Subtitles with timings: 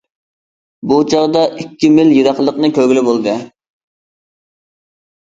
[0.91, 3.39] بۇ چاغدا ئىككى مىل يىراقلىقنى كۆرگىلى بولدى.